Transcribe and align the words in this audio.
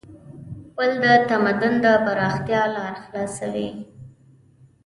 پُل 0.75 0.89
د 1.03 1.05
تمدن 1.29 1.73
د 1.85 1.85
پراختیا 2.05 2.63
لار 2.75 2.93
خلاصوي. 3.03 3.69